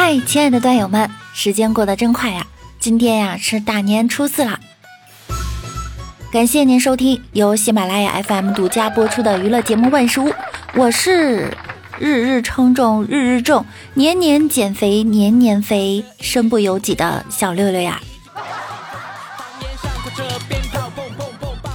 [0.00, 2.46] 嗨，亲爱的段友们，时间过得真快呀！
[2.78, 4.60] 今天呀是大年初四了，
[6.30, 10.28] 感谢您收听由喜马拉雅 FM 独家播出的娱乐节目《万事屋》，
[10.74, 11.52] 我是
[11.98, 18.00] 日日称重日日重，年年减肥年年肥，身不由己的小六六呀。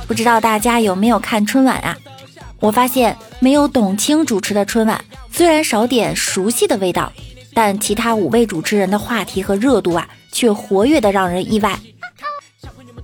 [0.07, 1.97] 不知道大家有没有看春晚啊？
[2.61, 7.11] 我发现没有董卿主持的春晚，虽然少点熟悉的味道。
[7.53, 11.79] 但其他五位主持人的话题和热度啊，却活跃的让人意外。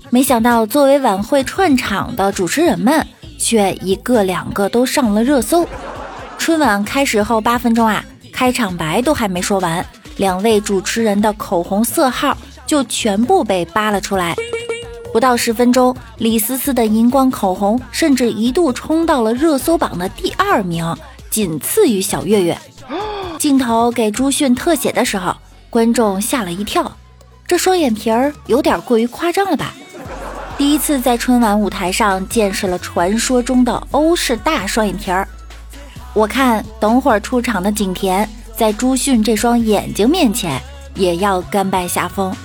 [0.09, 3.05] 没想到，作为晚会串场的主持人们，
[3.37, 5.67] 却一个两个都上了热搜。
[6.37, 8.03] 春晚开始后八分钟啊，
[8.33, 9.85] 开场白都还没说完，
[10.17, 14.35] 两位主持人的口红色号就全部被扒了出来。
[15.13, 20.95] 不到十分钟，李思思的荧光口红甚至一度冲到了热搜榜的第二名，
[21.29, 22.57] 仅次于小岳岳。
[23.39, 25.33] 镜头给朱迅特写的时候，
[25.69, 26.91] 观众吓了一跳，
[27.47, 29.73] 这双眼皮儿有点过于夸张了吧？
[30.57, 35.25] 第一次在春晚舞台上见识了传说中的欧式大双眼皮儿，
[36.13, 40.61] 我看等会儿出场的景甜在朱迅这双眼睛面前
[40.95, 42.35] 也要甘拜下风。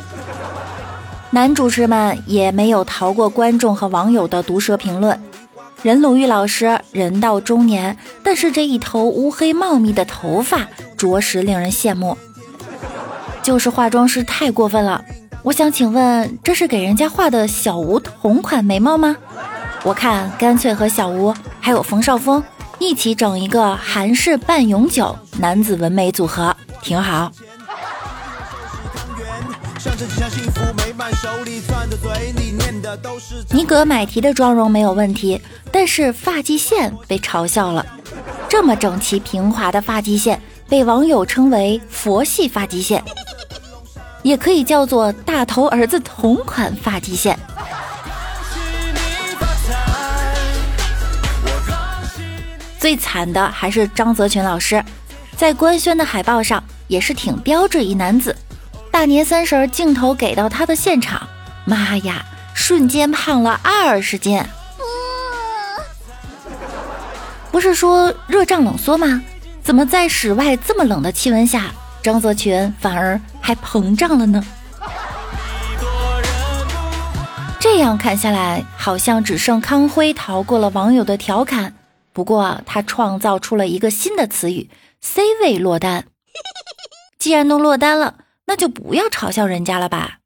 [1.31, 5.21] 男主持们也没有逃过观众和网友的毒舌评论。
[5.85, 12.17] 任鲁豫老师人到中年，但是这一头乌黑茂密的头发着实令人羡慕。
[13.43, 15.05] 就是化妆师太过分了，
[15.43, 19.15] 我想请问，这是给人家画的小吴同款眉毛吗？
[19.83, 22.43] 我看干脆和小吴还有冯绍峰
[22.79, 27.31] 一起整一个韩式半永久男子纹眉组合，挺好。
[33.51, 35.41] 尼格买提的妆容没有问题，
[35.73, 37.85] 但是发际线被嘲笑了。
[38.49, 43.03] 这么整齐平滑的发际线，被网友称为“佛系发际线”，
[44.23, 47.39] 也可以叫做“大头儿子同款发际线”。
[52.79, 54.85] 最惨的还是张泽群老师，
[55.37, 58.37] 在官宣的海报上也是挺标致一男子。
[58.91, 61.27] 大年三十镜头给到他的现场，
[61.65, 62.25] 妈呀，
[62.67, 64.43] 瞬间胖了二十斤！
[67.53, 69.23] 不是说热胀冷缩吗？
[69.63, 71.71] 怎么在室外这么冷的气温下，
[72.03, 74.43] 张泽群反而还膨胀了呢？
[77.61, 81.75] 这样看下来，好像只剩康辉逃过了网友的调侃。
[82.15, 84.71] 不过他创造出了一个新的词语
[85.03, 86.07] ：C 位落单。
[87.19, 88.15] 既然都落单了。
[88.47, 90.21] 那就不要嘲笑人家了吧。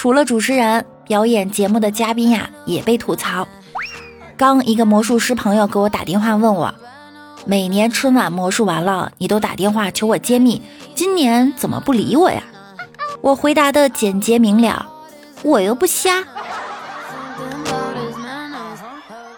[0.00, 3.46] 除了主持人，表演节目的嘉宾呀也被吐槽。
[4.34, 6.74] 刚一个魔术师朋友给我打电话问我，
[7.44, 10.62] 每年春晚魔术完了，你都打电话求我揭秘，
[10.94, 12.42] 今年怎么不理我呀？
[13.20, 14.88] 我回答的简洁明了，
[15.42, 16.24] 我又不瞎。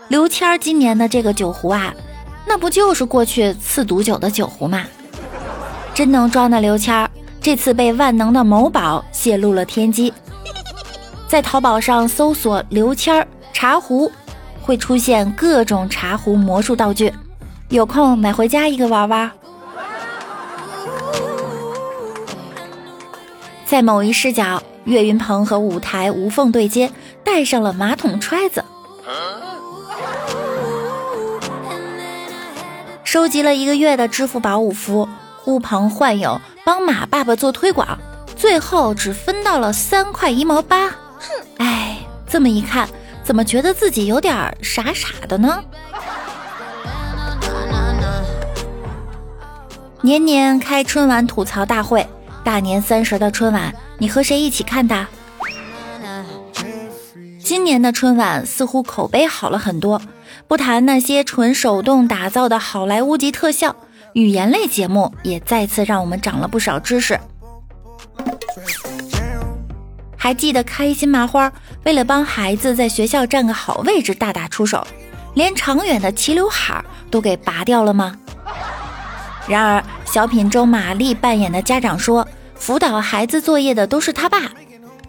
[0.07, 1.93] 刘谦儿今年的这个酒壶啊，
[2.47, 4.85] 那不就是过去赐毒酒的酒壶吗？
[5.93, 10.15] 真能装的刘谦儿，这次被万能的某宝泄露了天机。
[11.33, 14.13] 在淘宝上搜索“刘谦儿茶壶”，
[14.61, 17.11] 会出现各种茶壶魔术道具，
[17.71, 19.31] 有空买回家一个玩玩。
[23.65, 26.93] 在某一视角，岳云鹏和舞台无缝对接，
[27.25, 28.63] 带上了马桶揣子。
[33.05, 37.99] 收集了一个月的支付宝五福，呼朋唤友帮马爸爸做推广，
[38.37, 40.95] 最后只分到了三块一毛八。
[41.23, 42.89] 哼，哎，这么一看，
[43.23, 45.63] 怎么觉得自己有点傻傻的呢？
[50.01, 52.07] 年年开春晚吐槽大会，
[52.43, 55.07] 大年三十的春晚，你和谁一起看的？
[57.39, 60.01] 今年的春晚似乎口碑好了很多。
[60.49, 63.75] 不谈那些纯手动打造的好莱坞级特效，
[64.15, 67.19] 语言类节目也再次让我们长了不少知识。
[70.23, 71.53] 还记得开心麻花
[71.85, 74.87] 为了帮孩子在学校占个好位置大打出手，
[75.35, 76.81] 连长远的齐刘海
[77.11, 78.17] 都给拔掉了吗？
[79.49, 82.25] 然而小品中玛丽扮演的家长说，
[82.55, 84.43] 辅导孩子作业的都是他爸，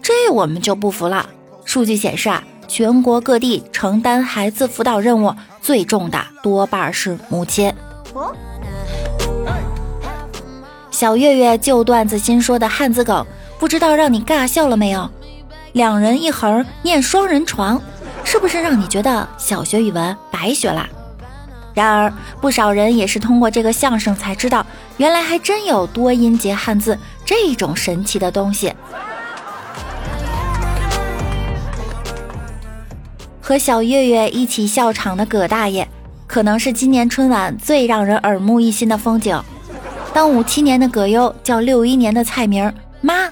[0.02, 1.24] 这我们就不服了。
[1.64, 2.42] 数据显示啊。
[2.66, 7.72] 全国各地承担孩子辅导任务最重的多半是母亲。
[10.90, 13.24] 小月月旧段子新说的汉字梗，
[13.58, 15.10] 不知道让你尬笑了没有？
[15.72, 17.80] 两人一横念双人床，
[18.22, 20.86] 是不是让你觉得小学语文白学了？
[21.72, 24.64] 然而，不少人也是通过这个相声才知道，
[24.96, 28.72] 原来还真有多音节汉字这种神奇的东西。
[33.40, 35.88] 和小月月一起笑场的葛大爷，
[36.26, 39.42] 可能是今年春晚最让人耳目一新的风景。
[40.12, 43.28] 当五七年的葛优叫六一年的蔡明妈，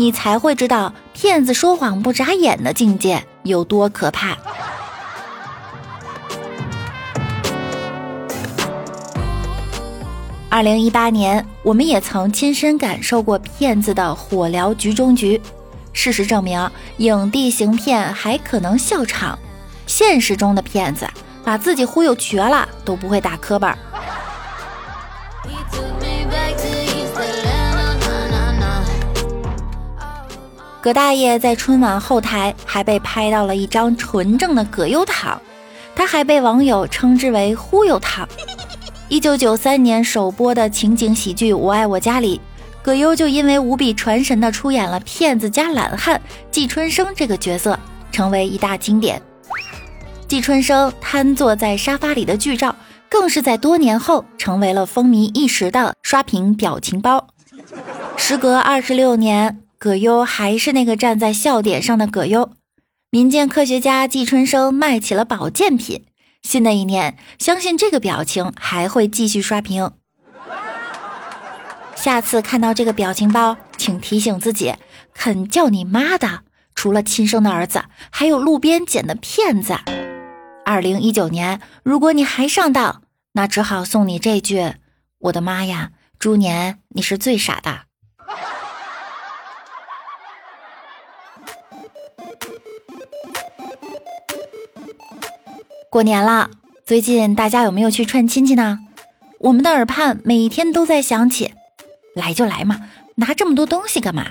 [0.00, 4.34] 你才会知道骗子说谎不眨眼的境界有多可怕。
[10.48, 15.38] 二零一八年，我们也曾亲身感受过骗子的火燎局中局。
[15.92, 19.38] 事实证明，影帝行骗还可能笑场。
[19.86, 21.06] 现实中的骗子
[21.44, 23.76] 把自己忽悠瘸了都不会打磕巴。
[30.82, 35.38] 葛大爷在春晚后台还被拍到了一张纯正的葛优躺，
[35.94, 38.26] 他还被网友称之为“忽悠躺”。
[39.08, 42.40] 一九九三年首播的情景喜剧《我爱我家》里。
[42.82, 46.18] 葛优就因为无比传神的出演了骗子加懒汉
[46.50, 47.78] 季春生这个角色，
[48.10, 49.20] 成为一大经典。
[50.26, 52.74] 季春生瘫坐在沙发里的剧照，
[53.10, 57.26] 更是在多年后成为了风靡一时的刷屏表情包。
[58.16, 62.52] 时隔二十六年，葛优还是那个站在笑点上的葛优。
[63.08, 66.04] 民间科学家季春生卖起了保健品，
[66.42, 69.90] 新的一年，相信这个表情还会继续刷屏。
[71.96, 74.74] 下次看到这个表情包，请提醒自己，
[75.14, 76.42] 肯叫你妈的，
[76.74, 79.78] 除了亲生的儿子，还有路边捡的骗子。
[80.66, 83.00] 二零一九年，如果你还上当，
[83.32, 84.74] 那只好送你这句：
[85.20, 87.89] 我的妈呀，猪年你是最傻的。
[95.90, 96.50] 过年了，
[96.86, 98.78] 最近大家有没有去串亲戚呢？
[99.40, 101.52] 我们的耳畔每天都在响起。
[102.14, 102.82] 来就来嘛，
[103.16, 104.26] 拿这么多东西干嘛？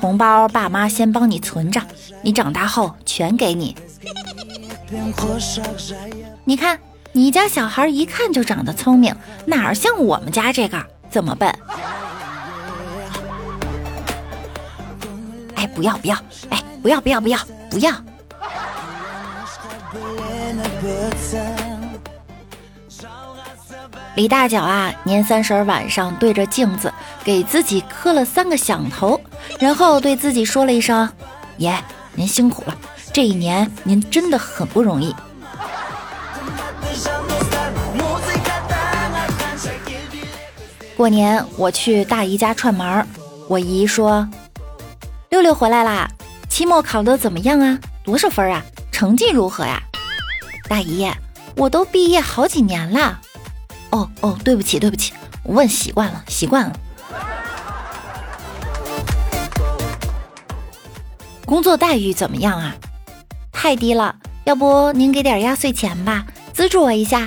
[0.00, 1.80] 红包爸妈先帮你存着，
[2.22, 3.76] 你长大后全给你。
[6.42, 6.76] 你看，
[7.12, 9.14] 你家小孩一看就长得聪明，
[9.46, 11.48] 哪像我们家这个这么笨？
[15.54, 16.16] 哎，不要不要，
[16.48, 17.38] 哎，不要不要不要
[17.70, 17.92] 不要。
[24.16, 26.92] 李大脚啊，年三十晚上对着镜子
[27.24, 29.20] 给自己磕了三个响头，
[29.58, 31.08] 然后对自己说了一声
[31.58, 31.74] ：“爷，
[32.14, 32.76] 您辛苦了，
[33.12, 35.14] 这一年您真的很不容易。”
[40.96, 43.06] 过年我去大姨家串门，
[43.48, 44.28] 我姨说
[45.30, 46.10] ：“六六回来啦，
[46.48, 47.78] 期末考得怎么样啊？
[48.04, 48.62] 多少分啊？
[49.00, 49.82] 成绩如何呀？”
[50.68, 51.10] 大姨，
[51.56, 53.18] 我都毕业好几年了。
[53.88, 56.76] 哦哦，对不起对不起，我问习惯了习惯了。
[61.46, 62.74] 工作待遇怎么样啊？
[63.50, 67.26] 太低了，要不您给点压岁钱吧，资助我一下。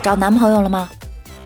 [0.00, 0.88] 找男朋友了吗？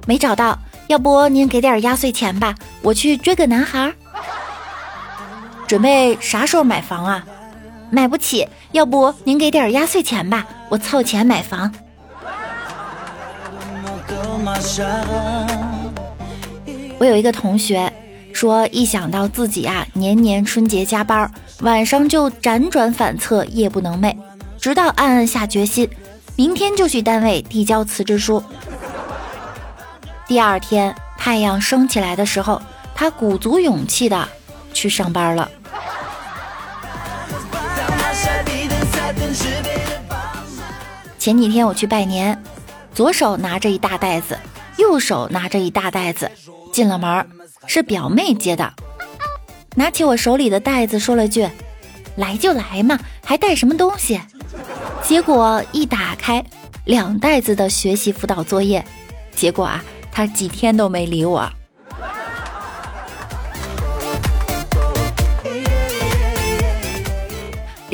[0.06, 0.58] 没找到，
[0.88, 3.94] 要不您给点压岁钱吧，我去追个男孩。
[5.66, 7.24] 准备啥时候买房啊？
[7.90, 11.72] 买不起，要不您给点压岁钱吧，我凑钱买房。
[16.98, 17.92] 我有一个同学
[18.32, 24.16] 说，一想到自己啊年年春节加班，晚上就辗转反侧，夜不能寐，
[24.58, 25.88] 直到暗暗下决心，
[26.36, 28.42] 明天就去单位递交辞职书。
[30.26, 32.60] 第二天太阳升起来的时候，
[32.94, 34.28] 他鼓足勇气的
[34.72, 35.48] 去上班了。
[41.18, 42.40] 前几天我去拜年。
[42.94, 44.38] 左手拿着一大袋子，
[44.78, 46.30] 右手拿着一大袋子，
[46.72, 47.28] 进了门
[47.66, 48.72] 是表妹接的。
[49.74, 51.46] 拿起我手里的袋子，说了句
[52.16, 54.18] ：“来就来嘛，还带什么东西？”
[55.04, 56.42] 结果一打开，
[56.86, 58.82] 两袋子的学习辅导作业。
[59.34, 61.46] 结果啊，他几天都没理我。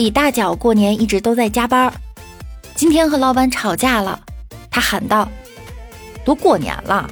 [0.03, 1.93] 李大脚过年一直都在加班，
[2.75, 4.19] 今天和老板吵架了。
[4.69, 5.29] 他喊道
[6.27, 7.09] ：“都过年了，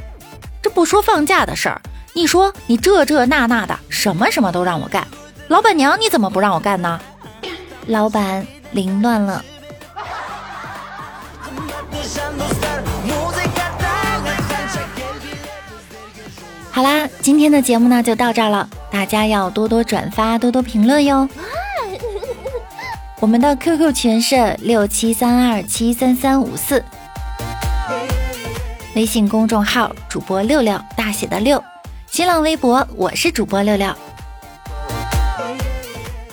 [0.60, 1.80] 这不说放假的事儿，
[2.14, 5.06] 你说你这这那那的，什么什么都让我干。
[5.46, 7.00] 老板娘你怎么不让我干呢？”
[7.86, 9.44] 老板凌乱了。
[16.72, 21.28] 好啦，今天的节目呢就到这儿了，大家要多多转发，多多评论哟。
[23.20, 26.82] 我们的 QQ 群是六七三二七三三五四，
[28.96, 31.62] 微信公众号主播六六大写的六，
[32.06, 33.94] 新浪微博我是主播六六。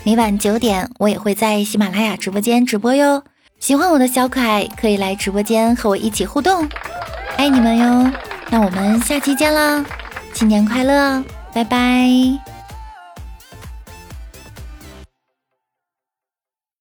[0.06, 3.22] 每晚九点我也会在喜马拉雅直播间直播哟，
[3.60, 6.66] 喜欢我的小可爱可以来直播间和我一起互动，
[7.36, 8.10] 爱你们哟！
[8.50, 9.86] 那我们下期见啦，
[10.34, 11.22] 新年快乐，
[11.54, 12.57] 拜拜。